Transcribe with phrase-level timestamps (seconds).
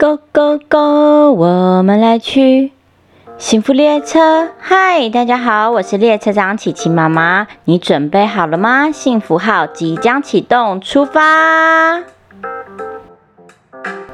[0.00, 1.32] Go go go！
[1.32, 2.70] 我们来去
[3.36, 4.50] 幸福列车。
[4.60, 7.48] 嗨，大家好，我是列车长琪琪妈妈。
[7.64, 8.92] 你准备好了吗？
[8.92, 12.04] 幸福号即将启动，出发！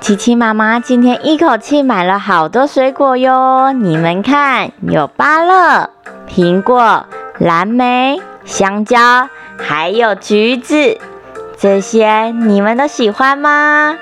[0.01, 3.71] 琪琪妈妈今天一口气买了好多水果哟。
[3.73, 5.91] 你们看，有芭乐、
[6.27, 7.05] 苹果、
[7.37, 9.29] 蓝莓、香蕉，
[9.59, 10.97] 还有橘子。
[11.59, 13.99] 这些你们都喜欢吗？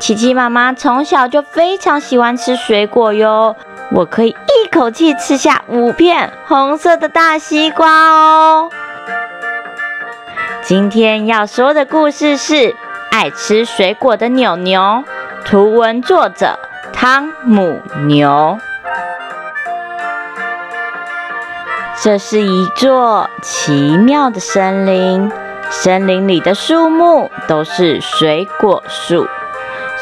[0.00, 3.54] 琪琪妈妈从小就非常喜欢吃水果哟，
[3.92, 8.70] 我可以一口气吃下五片红色的大西瓜哦。
[10.62, 12.54] 今天要说的故事是
[13.10, 14.80] 《爱吃水果的牛牛》，
[15.44, 16.58] 图文作者
[16.94, 18.58] 汤姆牛。
[22.02, 25.30] 这是一座奇妙的森林，
[25.68, 29.26] 森林里的树木都是水果树。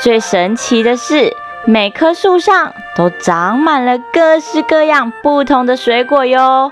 [0.01, 1.33] 最神奇的是，
[1.67, 6.71] 每棵树上都长满了各式各样不同的水果哟。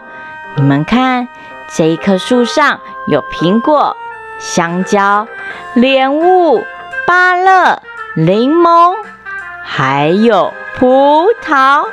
[0.57, 1.27] 你们看，
[1.75, 3.97] 这一棵树上有苹果、
[4.39, 5.27] 香蕉、
[5.75, 6.63] 莲雾、
[7.05, 7.83] 芭乐、
[8.15, 8.95] 柠檬，
[9.65, 11.85] 还有葡萄。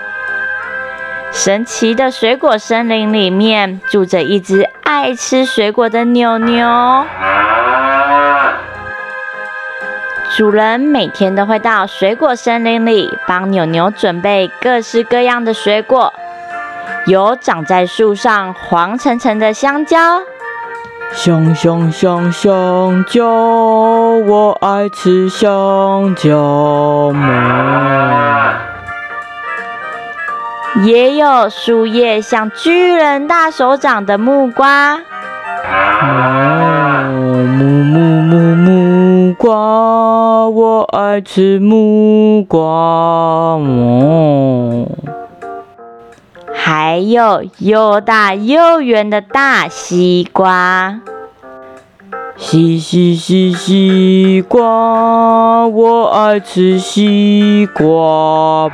[1.31, 6.67] 神奇的水果森林里面住着一只爱吃水果的牛牛。
[10.35, 16.11] 主人每天都会到水果森林里帮牛牛准备各式各样的水果，
[17.05, 20.21] 有长在树上黄澄澄的香蕉，
[21.13, 28.55] 香香香香蕉，我爱吃香蕉嘛。
[30.83, 34.99] 也有树叶像巨人大手掌的木瓜。
[39.31, 42.59] 瓜，我爱吃木瓜
[43.59, 44.87] 哦。
[46.53, 50.99] 还有又大又圆的大西瓜。
[52.35, 58.69] 西西西西瓜，我爱吃西瓜哦。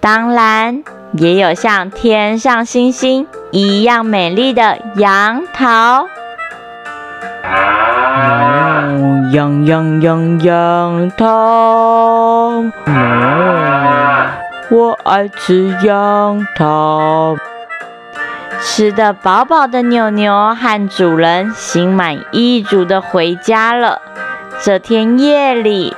[0.00, 6.06] 当然，也有像天上星星一样美丽的杨桃。
[9.32, 12.62] 杨杨杨杨桃，
[14.70, 17.36] 我爱吃杨桃。
[18.60, 24.00] 吃得饱饱的牛牛和主人心满意足的回家了。
[24.62, 25.94] 这天夜里，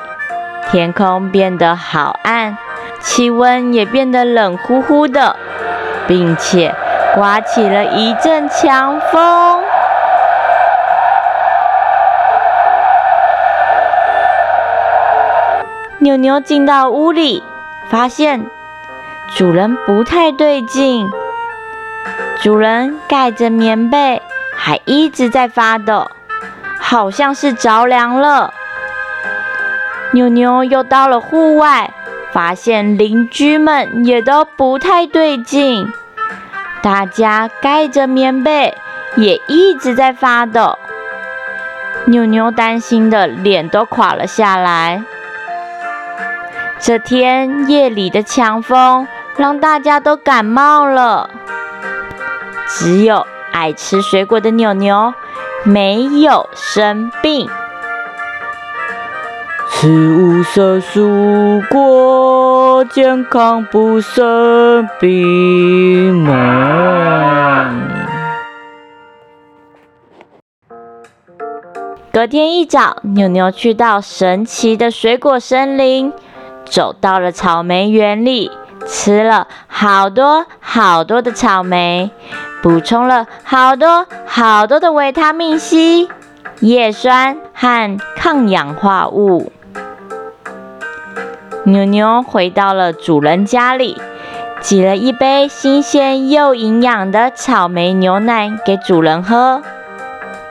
[0.70, 2.58] 天空变得好暗，
[2.98, 5.36] 气温也变得冷乎乎的，
[6.08, 6.74] 并且
[7.14, 9.62] 刮起了一阵强风。
[16.02, 17.42] 牛牛进到屋里，
[17.90, 18.46] 发现
[19.36, 21.06] 主人不太对劲。
[22.40, 24.22] 主人盖着棉被，
[24.56, 26.10] 还一直在发抖，
[26.78, 28.54] 好像是着凉了。
[30.12, 31.92] 牛牛又到了户外，
[32.32, 35.86] 发现邻居们也都不太对劲，
[36.80, 38.74] 大家盖着棉被，
[39.16, 40.78] 也一直在发抖。
[42.06, 45.02] 牛牛担心的脸都垮了下来。
[46.82, 51.28] 这天夜里的强风让大家都感冒了，
[52.66, 55.12] 只有爱吃水果的牛牛
[55.62, 57.50] 没有生病。
[59.68, 67.74] 吃五色蔬果，健康不生病嘛。
[72.10, 76.12] 隔天一早，牛牛去到神奇的水果森林。
[76.70, 78.50] 走到了草莓园里，
[78.86, 82.10] 吃了好多好多的草莓，
[82.62, 86.08] 补充了好多好多的维他命 C、
[86.60, 89.52] 叶酸和抗氧化物。
[91.64, 94.00] 牛牛回到了主人家里，
[94.60, 99.62] 挤了一杯新鲜又营养的草莓牛奶给主人喝。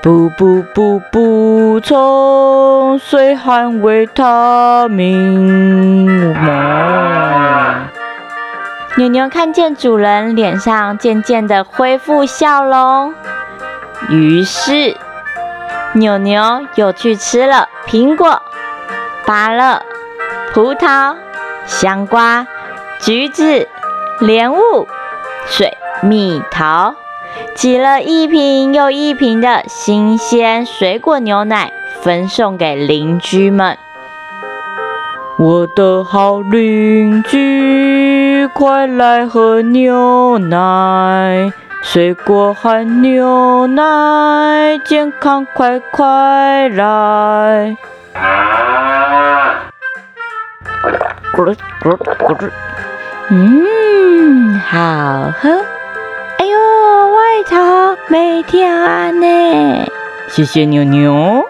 [0.02, 6.06] 补补补补充水含维他命。
[8.96, 13.14] 牛牛看见主人脸上渐渐的恢复笑容，
[14.08, 14.96] 于是
[15.92, 18.42] 牛牛又去吃了苹果、
[19.26, 19.82] 芭乐、
[20.54, 21.18] 葡萄、
[21.66, 22.48] 香瓜、
[23.02, 23.68] 橘子、
[24.22, 24.88] 莲雾、
[25.46, 26.96] 水蜜桃。
[27.56, 31.72] 挤了一瓶又一瓶的新鲜水果牛奶，
[32.02, 33.78] 分送给邻居们。
[35.38, 41.52] 我的好邻居，快来喝牛奶，
[41.82, 47.78] 水果和牛奶，健康快快来。
[51.34, 52.50] 咕噜咕噜咕噜，
[53.30, 55.79] 嗯，好喝。
[57.44, 59.86] 头没甜呢。
[60.28, 61.44] 谢谢牛牛。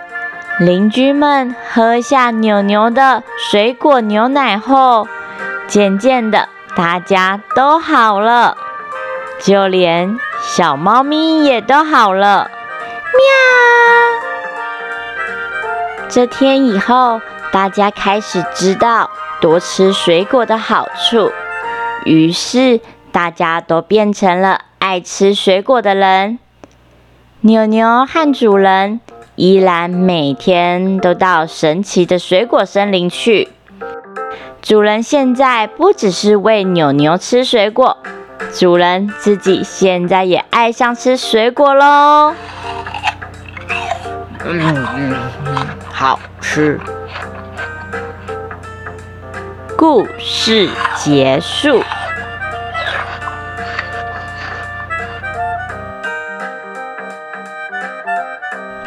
[0.60, 5.08] 邻居们喝下牛牛的水果牛奶后，
[5.68, 8.58] 渐渐的，大家都好了，
[9.42, 12.52] 就连小猫咪也都好了。
[13.14, 13.22] 喵！
[16.10, 17.22] 这天以后，
[17.54, 19.10] 大家开始知道
[19.40, 21.32] 多吃水果的好处，
[22.04, 22.82] 于是
[23.14, 26.40] 大家都变成了爱吃水果的人。
[27.42, 29.00] 牛牛和主人。
[29.36, 33.48] 依然每天都到神奇的水果森林去。
[34.62, 37.96] 主人现在不只是喂牛牛吃水果，
[38.54, 42.34] 主人自己现在也爱上吃水果喽。
[44.44, 45.16] 嗯，
[45.90, 46.78] 好吃。
[49.78, 51.82] 故事结束。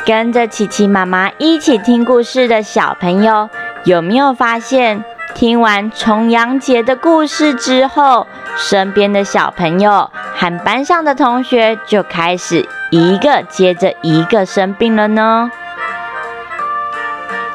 [0.05, 3.49] 跟着琪琪妈妈一起听故事的小朋友，
[3.85, 8.27] 有没有发现，听完重阳节的故事之后，
[8.57, 15.51] 身边的小朋友和班上的同学就开始一个接着一个生病了呢？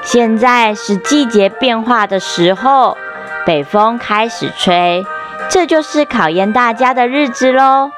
[0.02, 2.98] 现在是季节变化的时候，
[3.46, 5.06] 北风开始吹，
[5.50, 7.92] 这就是考验大家的日子喽。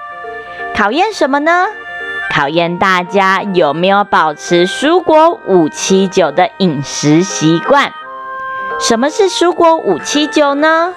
[0.76, 1.68] 考验什么呢？
[2.40, 7.92] 考验大家有没有保持蔬果五七九的饮食习惯？
[8.80, 10.94] 什么是蔬果五七九呢？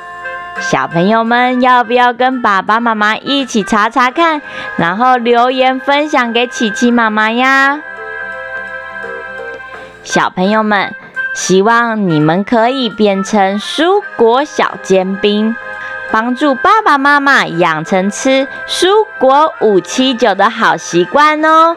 [0.61, 4.41] 小朋友们要不要跟爸爸妈妈一起查查看，
[4.77, 7.81] 然后留言分享给琪琪妈妈呀？
[10.05, 10.95] 小朋友们，
[11.35, 15.57] 希望你们可以变成蔬果小尖兵。
[16.13, 21.75] 帮助爸爸妈妈养成吃蔬果五七九的好习惯哦！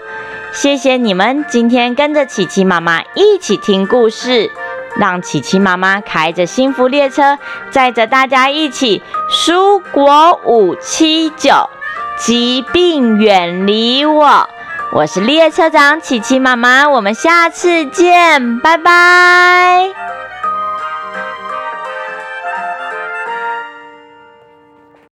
[0.52, 4.52] 谢谢你们今天跟着琪琪妈妈一起听故事，
[4.98, 7.38] 让琪琪妈妈开着幸福列车，
[7.72, 11.70] 载着大家一起蔬果五七九，
[12.18, 14.50] 疾病远离我。
[14.94, 20.05] 我是列车长琪琪妈妈，我们下次见，拜拜。